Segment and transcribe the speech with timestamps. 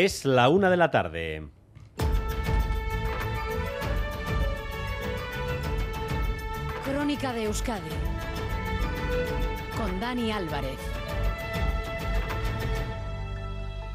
[0.00, 1.48] Es la una de la tarde.
[6.84, 7.90] Crónica de Euskadi
[9.76, 10.78] con Dani Álvarez.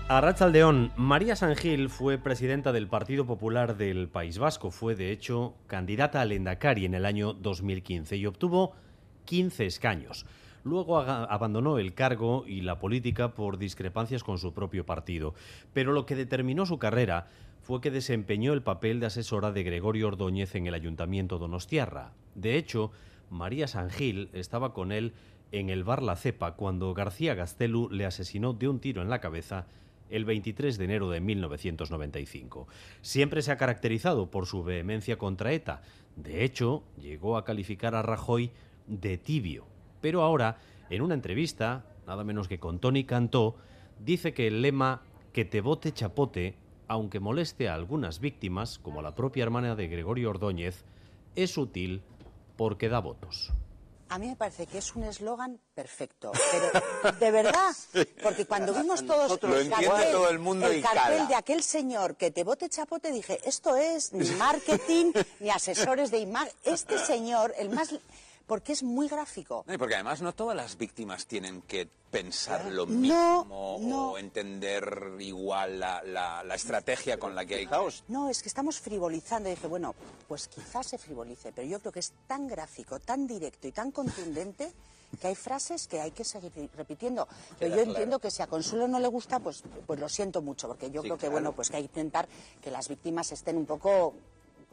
[0.10, 4.72] A Rachaldeón, María Sangil fue presidenta del Partido Popular del País Vasco.
[4.72, 8.76] Fue, de hecho, candidata al Endacari en el año 2015 y obtuvo
[9.24, 10.26] 15 escaños.
[10.64, 15.34] Luego abandonó el cargo y la política por discrepancias con su propio partido.
[15.74, 17.28] Pero lo que determinó su carrera
[17.62, 22.14] fue que desempeñó el papel de asesora de Gregorio Ordóñez en el Ayuntamiento Donostiarra.
[22.36, 22.92] De hecho,
[23.30, 25.14] María Sangil estaba con él
[25.52, 29.20] en el bar La Cepa cuando García Gastelu le asesinó de un tiro en la
[29.20, 29.68] cabeza
[30.10, 32.68] el 23 de enero de 1995.
[33.02, 35.82] Siempre se ha caracterizado por su vehemencia contra ETA.
[36.16, 38.52] De hecho, llegó a calificar a Rajoy
[38.88, 39.73] de tibio
[40.04, 40.58] pero ahora,
[40.90, 43.56] en una entrevista, nada menos que con Tony Cantó,
[44.00, 46.58] dice que el lema que te vote chapote,
[46.90, 50.84] aunque moleste a algunas víctimas, como a la propia hermana de Gregorio Ordóñez,
[51.38, 52.04] es útil
[52.58, 53.54] porque da votos.
[54.10, 57.74] A mí me parece que es un eslogan perfecto, pero de verdad,
[58.22, 62.30] porque cuando vimos todos el cartel, todo el, mundo el cartel de aquel señor que
[62.30, 67.70] te vote chapote, dije, esto es ni marketing, ni asesores de imagen, este señor, el
[67.70, 67.96] más
[68.48, 69.64] porque es muy gráfico.
[69.68, 75.80] y porque además no todas las víctimas tienen que pensar lo mismo o entender igual
[75.80, 78.04] la, estrategia con la que hay caos.
[78.08, 79.50] No, es que estamos frivolizando.
[79.50, 79.96] Y dije, bueno,
[80.28, 83.92] pues quizás se frivolice, pero yo creo que es tan gráfico, tan directo y tan
[83.92, 84.72] contundente
[85.20, 87.28] que hay frases que hay que seguir repitiendo.
[87.58, 90.68] Pero yo entiendo que si a Consuelo no le gusta, pues, pues lo siento mucho,
[90.68, 92.28] porque yo creo que bueno, pues que hay que intentar
[92.62, 94.14] que las víctimas estén un poco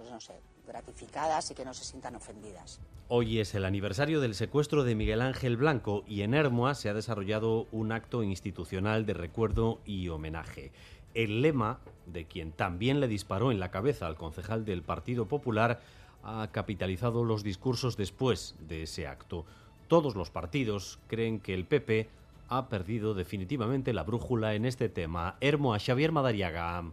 [0.01, 0.33] pues no sé,
[0.71, 2.81] gratificadas y que no se sientan ofendidas.
[3.09, 6.95] Hoy es el aniversario del secuestro de Miguel Ángel Blanco y en Hermoa se ha
[6.95, 10.71] desarrollado un acto institucional de recuerdo y homenaje.
[11.13, 15.81] El lema de quien también le disparó en la cabeza al concejal del Partido Popular
[16.23, 19.45] ha capitalizado los discursos después de ese acto.
[19.89, 22.09] Todos los partidos creen que el PP
[22.49, 25.37] ha perdido definitivamente la brújula en este tema.
[25.41, 26.85] Hermoa, Xavier Madariaga.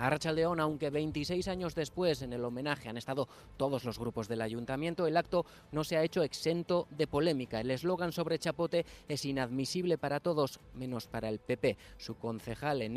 [0.00, 5.06] Arrachaldeón, aunque 26 años después en el homenaje han estado todos los grupos del ayuntamiento,
[5.06, 7.60] el acto no se ha hecho exento de polémica.
[7.60, 11.76] El eslogan sobre Chapote es inadmisible para todos, menos para el PP.
[11.98, 12.96] Su concejal en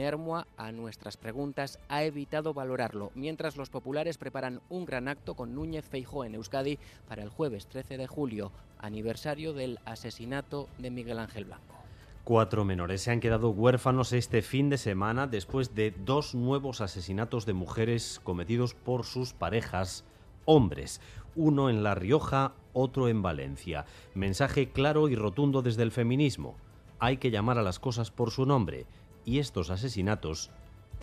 [0.57, 5.85] a nuestras preguntas, ha evitado valorarlo, mientras los populares preparan un gran acto con Núñez
[5.87, 6.77] Feijó en Euskadi
[7.07, 11.82] para el jueves 13 de julio, aniversario del asesinato de Miguel Ángel Blanco.
[12.23, 17.45] Cuatro menores se han quedado huérfanos este fin de semana después de dos nuevos asesinatos
[17.45, 20.05] de mujeres cometidos por sus parejas
[20.45, 21.01] hombres,
[21.35, 23.85] uno en La Rioja, otro en Valencia.
[24.13, 26.55] Mensaje claro y rotundo desde el feminismo.
[26.97, 28.85] Hay que llamar a las cosas por su nombre
[29.25, 30.49] y estos asesinatos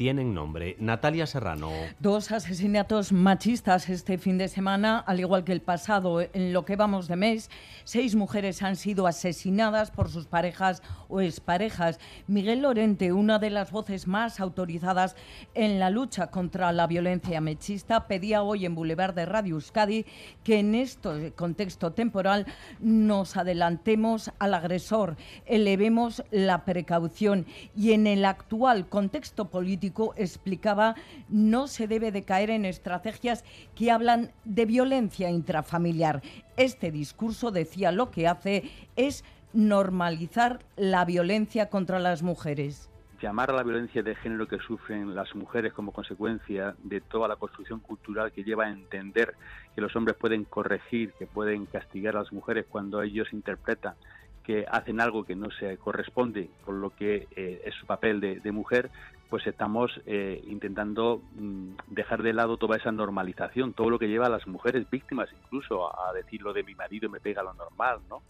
[0.00, 0.76] tienen nombre.
[0.78, 1.70] Natalia Serrano.
[1.98, 6.74] Dos asesinatos machistas este fin de semana, al igual que el pasado, en lo que
[6.74, 7.50] vamos de mes.
[7.84, 12.00] Seis mujeres han sido asesinadas por sus parejas o exparejas.
[12.28, 15.16] Miguel Lorente, una de las voces más autorizadas
[15.52, 20.06] en la lucha contra la violencia machista, pedía hoy en Boulevard de Radio Euskadi
[20.44, 22.46] que en este contexto temporal
[22.80, 27.44] nos adelantemos al agresor, elevemos la precaución
[27.76, 30.94] y en el actual contexto político explicaba
[31.28, 36.22] no se debe de caer en estrategias que hablan de violencia intrafamiliar.
[36.56, 42.90] Este discurso, decía, lo que hace es normalizar la violencia contra las mujeres
[43.20, 47.36] llamar a la violencia de género que sufren las mujeres como consecuencia de toda la
[47.36, 49.34] construcción cultural que lleva a entender
[49.74, 53.94] que los hombres pueden corregir, que pueden castigar a las mujeres cuando ellos interpretan
[54.42, 58.52] que hacen algo que no se corresponde con lo que eh, es su papel de,
[58.52, 58.90] mujer,
[59.30, 64.26] pues estamos eh, intentando mm, dejar de lado toda esa normalización, todo lo que lleva
[64.26, 68.00] a las mujeres víctimas incluso a, decir lo de mi marido me pega lo normal,
[68.10, 68.20] ¿no?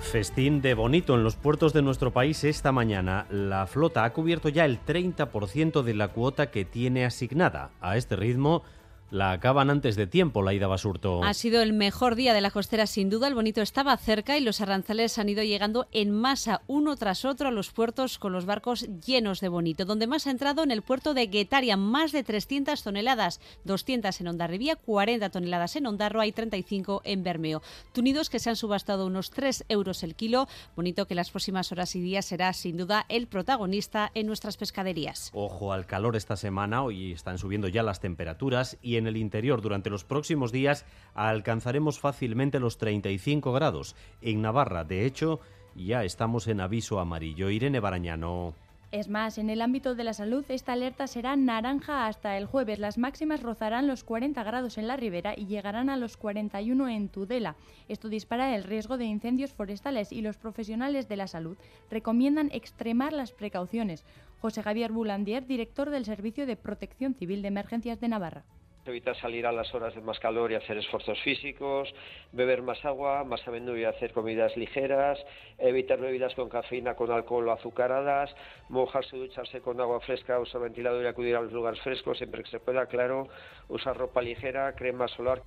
[0.00, 3.26] Festín de bonito en los puertos de nuestro país esta mañana.
[3.30, 7.70] La flota ha cubierto ya el 30% de la cuota que tiene asignada.
[7.80, 8.62] A este ritmo,
[9.10, 11.22] la acaban antes de tiempo, la ida Basurto.
[11.22, 14.40] Ha sido el mejor día de la costera sin duda, el bonito estaba cerca y
[14.40, 18.46] los arranzales han ido llegando en masa uno tras otro a los puertos con los
[18.46, 22.24] barcos llenos de bonito, donde más ha entrado en el puerto de Guetaria, más de
[22.24, 27.62] 300 toneladas, 200 en Ondarribía, 40 toneladas en Ondarroa y 35 en Bermeo.
[27.92, 31.94] Tunidos que se han subastado unos 3 euros el kilo, bonito que las próximas horas
[31.96, 35.30] y días será sin duda el protagonista en nuestras pescaderías.
[35.32, 39.60] Ojo al calor esta semana, hoy están subiendo ya las temperaturas y en el interior
[39.60, 40.84] durante los próximos días
[41.14, 43.96] alcanzaremos fácilmente los 35 grados.
[44.20, 45.40] En Navarra, de hecho,
[45.74, 47.50] ya estamos en aviso amarillo.
[47.50, 48.54] Irene Barañano.
[48.92, 52.78] Es más, en el ámbito de la salud, esta alerta será naranja hasta el jueves.
[52.78, 57.08] Las máximas rozarán los 40 grados en la ribera y llegarán a los 41 en
[57.08, 57.56] Tudela.
[57.88, 61.58] Esto dispara el riesgo de incendios forestales y los profesionales de la salud
[61.90, 64.04] recomiendan extremar las precauciones.
[64.40, 68.44] José Javier Bulandier, director del Servicio de Protección Civil de Emergencias de Navarra
[68.86, 71.92] evitar salir a las horas de más calor y hacer esfuerzos físicos,
[72.32, 75.18] beber más agua, más a menudo y hacer comidas ligeras,
[75.58, 78.34] evitar bebidas con cafeína, con alcohol o azucaradas,
[78.68, 82.50] mojarse, ducharse con agua fresca, usar ventilador y acudir a los lugares frescos siempre que
[82.50, 83.28] se pueda, claro,
[83.68, 85.42] usar ropa ligera, crema solar.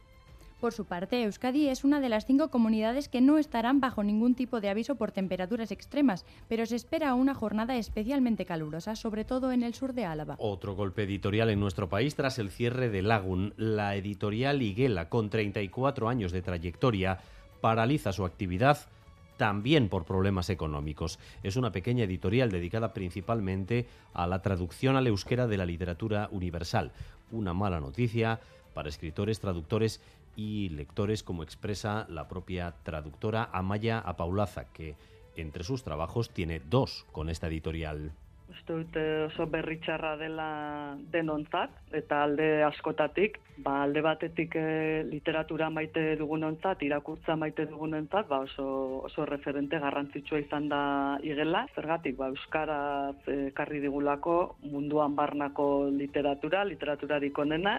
[0.59, 4.35] Por su parte, Euskadi es una de las cinco comunidades que no estarán bajo ningún
[4.35, 9.53] tipo de aviso por temperaturas extremas, pero se espera una jornada especialmente calurosa, sobre todo
[9.53, 10.35] en el sur de Álava.
[10.37, 13.53] Otro golpe editorial en nuestro país tras el cierre de Lagun.
[13.55, 17.19] La editorial Higuela, con 34 años de trayectoria,
[17.61, 18.79] paraliza su actividad
[19.37, 21.19] también por problemas económicos.
[21.41, 26.91] Es una pequeña editorial dedicada principalmente a la traducción al euskera de la literatura universal.
[27.31, 28.41] Una mala noticia
[28.73, 30.01] para escritores, traductores
[30.39, 34.95] y lectores, como expresa la propia traductora Amaya Apaulaza, que
[35.35, 38.11] entre sus trabajos tiene dos con esta editorial.
[38.49, 38.95] Uste dut
[39.27, 40.47] oso berri txarra dela
[41.13, 48.39] denontzat, eta alde askotatik, ba, alde batetik e, literatura maite dugunontzat, irakurtza maite dugunontzat, ba,
[48.47, 48.65] oso,
[49.05, 50.81] oso referente garrantzitsua izan da
[51.21, 51.67] igela.
[51.75, 57.77] Zergatik, ba, Euskaraz e, karri digulako munduan barnako literatura, literaturarik onena,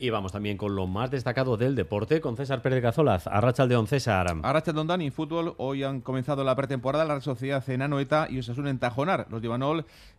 [0.00, 3.26] Y vamos también con lo más destacado del deporte con César Pérez Gazolaz.
[3.26, 4.32] Arrachaldeón, César.
[4.44, 5.10] Arrachaldeón, Dani.
[5.10, 5.54] Fútbol.
[5.56, 9.26] Hoy han comenzado la pretemporada la Real Sociedad en Anoeta y Osasuna en Tajonar.
[9.28, 9.64] Los llevan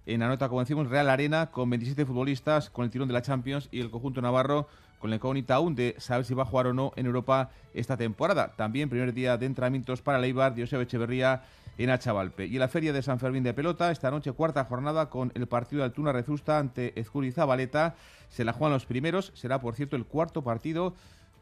[0.05, 3.69] en Anoeta, como decimos, Real Arena con 27 futbolistas con el tirón de la Champions
[3.71, 4.67] y el conjunto navarro
[4.99, 7.97] con la incógnita aún de saber si va a jugar o no en Europa esta
[7.97, 8.53] temporada.
[8.55, 11.43] También primer día de entrenamientos para Leibar, Josep Echeverría
[11.77, 12.45] en Achavalpe.
[12.45, 15.47] Y en la Feria de San Fermín de Pelota, esta noche cuarta jornada con el
[15.47, 17.95] partido de Altuna Rezusta ante Ezcurizabaleta.
[18.27, 20.93] Se la juegan los primeros, será por cierto el cuarto partido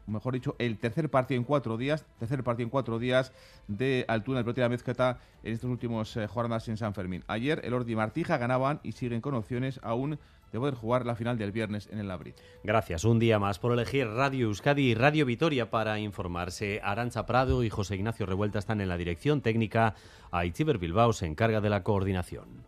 [0.08, 3.32] mejor dicho, el tercer partido en cuatro días, tercer partido en cuatro días
[3.66, 7.24] de Altuna, el la Mezqueta en estas últimas eh, jornadas en San Fermín.
[7.28, 10.18] Ayer el Ordi Martija ganaban y siguen con opciones aún
[10.52, 12.36] de poder jugar la final del viernes en el Labrit.
[12.64, 13.04] Gracias.
[13.04, 16.80] Un día más por elegir Radio Euskadi y Radio Vitoria para informarse.
[16.82, 19.94] Arancha Prado y José Ignacio Revuelta están en la dirección técnica.
[20.30, 22.64] Aitziber Bilbao se encarga de la coordinación.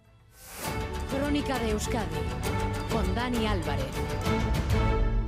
[1.10, 2.06] Crónica de Euskadi
[2.90, 4.49] con Dani Álvarez.